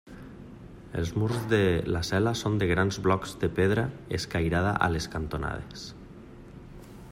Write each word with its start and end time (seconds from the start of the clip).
Els 1.01 1.11
murs 1.23 1.43
de 1.51 1.59
la 1.95 2.01
cel·la 2.09 2.33
són 2.39 2.57
de 2.63 2.69
grans 2.71 2.99
blocs 3.09 3.37
de 3.45 3.51
pedra 3.61 3.85
escairada 4.21 4.75
a 4.87 4.91
les 4.95 5.09
cantonades. 5.17 5.85